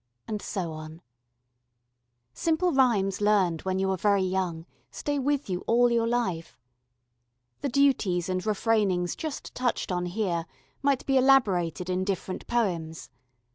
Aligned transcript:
And 0.28 0.42
so 0.42 0.72
on. 0.74 1.00
Simple 2.34 2.72
rhymes 2.72 3.22
learned 3.22 3.62
when 3.62 3.78
you 3.78 3.90
are 3.90 3.96
very 3.96 4.20
young 4.22 4.66
stay 4.90 5.18
with 5.18 5.48
you 5.48 5.60
all 5.66 5.90
your 5.90 6.06
life. 6.06 6.58
The 7.62 7.70
duties 7.70 8.28
and 8.28 8.42
refrainings 8.42 9.16
just 9.16 9.54
touched 9.54 9.90
on 9.90 10.04
here 10.04 10.44
might 10.82 11.06
be 11.06 11.16
elaborated 11.16 11.88
in 11.88 12.04
different 12.04 12.46
poems. 12.46 13.08